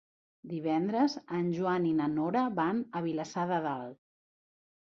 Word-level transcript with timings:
Divendres 0.53 1.17
en 1.39 1.51
Joan 1.59 1.85
i 1.89 1.93
na 1.99 2.09
Nora 2.15 2.47
van 2.61 2.81
a 3.01 3.05
Vilassar 3.09 3.47
de 3.55 3.61
Dalt. 3.67 4.01